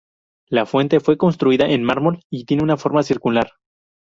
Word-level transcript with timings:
La 0.47 0.65
fuente 0.65 0.99
fue 0.99 1.15
construida 1.15 1.69
en 1.69 1.83
mármol 1.83 2.23
y 2.31 2.45
tiene 2.45 2.63
una 2.63 2.75
forma 2.75 3.03
circular. 3.03 3.51